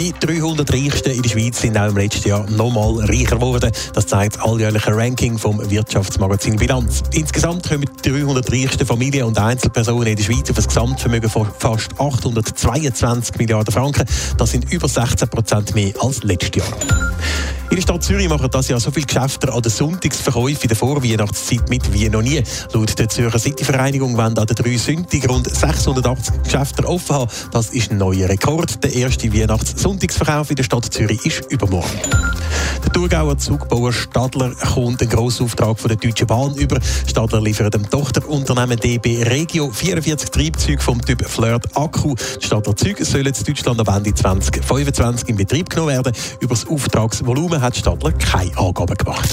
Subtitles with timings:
[0.00, 3.70] Die 300 Reichsten in der Schweiz sind auch im letzten Jahr nochmal reicher geworden.
[3.92, 7.02] Das zeigt das alljährliche Ranking vom Wirtschaftsmagazin Bilanz.
[7.12, 11.46] Insgesamt kommen die 300 reichsten Familien und Einzelpersonen in der Schweiz auf ein Gesamtvermögen von
[11.58, 14.06] fast 822 Milliarden Franken.
[14.38, 16.78] Das sind über 16 Prozent mehr als letztes Jahr.
[17.70, 20.76] In der Stadt Zürich machen das Jahr so viele Geschäfte an den Sonntagsverkäufen in der
[20.76, 22.42] Vorweihnachtszeit mit wie noch nie.
[22.72, 27.30] Laut der Zürcher City-Vereinigung wollen an den drei Sonntagen rund 680 Geschäfte offen haben.
[27.52, 28.82] Das ist ein neuer Rekord.
[28.82, 29.32] Der erste
[29.90, 32.00] Weihnachts-Sonntagsverkauf in der Stadt Zürich ist übermorgen.
[32.84, 36.78] Der Thurgauer Zugbauer Stadler kommt einen grossen Auftrag von der Deutschen Bahn über.
[37.06, 42.14] Stadler liefert dem Tochterunternehmen DB Regio 44 Triebzeuge vom Typ Flirt Akku.
[42.40, 46.12] Die Stadler Züge sollen in Deutschland am Ende 2025 in Betrieb genommen werden.
[46.40, 49.28] Über das Auftragsvolumen hat Stadler keine Angaben gemacht.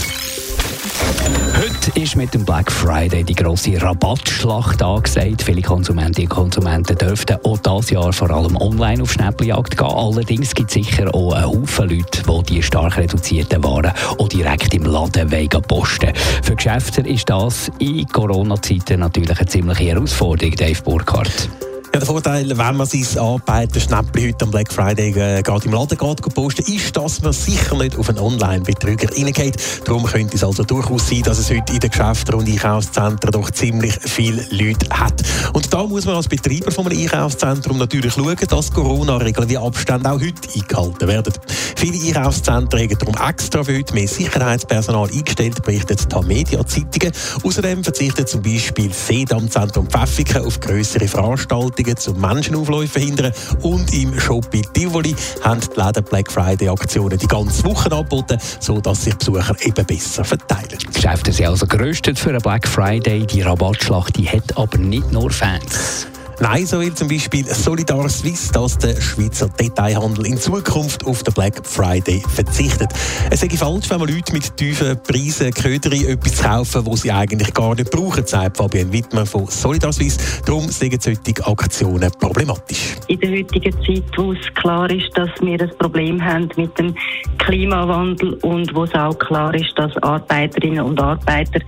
[1.58, 5.42] Heute ist mit dem Black Friday die grosse Rabattschlacht angesagt.
[5.42, 9.88] Viele Konsumentinnen und Konsumenten dürften auch dieses Jahr vor allem online auf Schnäppeljagd gehen.
[9.88, 14.74] Allerdings gibt es sicher auch einen Haufen Leute, die die stark reduzierten Waren auch direkt
[14.74, 15.30] im Laden
[15.68, 16.14] posten
[16.44, 21.50] Für Geschäfte ist das in Corona-Zeiten natürlich eine ziemliche Herausforderung, Dave Burkhardt.
[21.98, 25.72] Ja, der Vorteil, wenn man sein Arbeiten Schnäppchen heute am Black Friday äh, gerade im
[25.72, 29.56] Laden geht, posten, ist, dass man sicher nicht auf einen Online-Betrüger reingeht.
[29.84, 33.50] Darum könnte es also durchaus sein, dass es heute in den Geschäften und Einkaufszentren doch
[33.50, 35.23] ziemlich viele Leute hat.
[35.54, 40.11] Und da muss man als Betreiber von einem Einkaufszentrum natürlich schauen, dass Corona-Regeln wie Abstände
[40.11, 41.34] auch heute eingehalten werden.
[41.78, 47.11] Viele Einkaufszentren haben darum extra für heute mehr Sicherheitspersonal eingestellt, berichtet die Media-Zeitungen.
[47.44, 53.33] Außerdem verzichtet zum Beispiel Sedam Zentrum Pfäffiken auf größere Veranstaltungen Veranstaltungen zum Menschenaufläufe verhindern.
[53.61, 58.37] Und im Shop in Tivoli haben die Läden Black Friday Aktionen die ganze Woche angeboten,
[58.59, 60.77] sodass sich Besucher eben besser verteilen.
[60.81, 63.25] Die Geschäfte sind also geröstet für einen Black Friday.
[63.25, 66.08] Die Rabattschlacht die hat aber nicht nur Fans.
[66.39, 71.33] Nein, so will zum Beispiel Solidar Suisse, dass der Schweizer Detailhandel in Zukunft auf den
[71.33, 72.89] Black Friday verzichtet.
[73.31, 77.52] Es ist falsch, wenn man Leute mit tiefen Preisen Köderi etwas kaufen, was sie eigentlich
[77.55, 80.20] gar nicht brauchen, sagt Fabian Wittmer von Solidar Suisse.
[80.45, 82.95] Darum sind solche Aktionen problematisch.
[83.08, 86.93] In der heutigen Zeit, wo es klar ist, dass wir ein Problem haben mit dem
[87.39, 91.61] Klimawandel und wo es auch klar ist, dass Arbeiterinnen und Arbeiter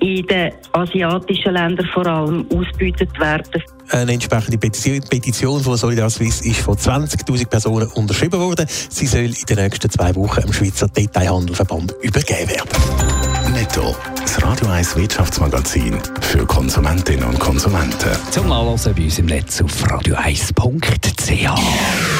[0.00, 3.62] in den asiatischen Ländern vor allem ausgebeutet werden.
[3.90, 8.66] Eine entsprechende Petition von Solidar Suisse ist von 20.000 Personen unterschrieben worden.
[8.68, 13.52] Sie soll in den nächsten zwei Wochen im Schweizer Detailhandelverband übergeben werden.
[13.52, 18.10] Netto, das Radio 1 Wirtschaftsmagazin für Konsumentinnen und Konsumenten.
[18.30, 22.13] Zum Nachlesen bei uns im Netz auf radio1.ch.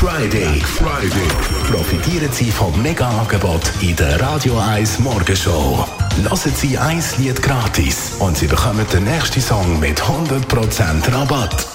[0.00, 0.62] Friday.
[0.62, 1.28] Friday.
[1.70, 5.86] Profitieren Sie vom Mega-Angebot in der Radio 1 Morgenshow.
[6.24, 11.66] Lassen Sie ein Lied gratis und Sie bekommen den nächsten Song mit 100% Rabatt.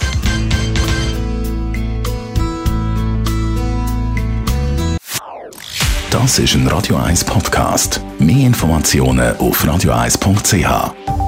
[6.10, 8.02] Das ist ein Radio 1 Podcast.
[8.18, 11.25] Mehr Informationen auf radio1.ch.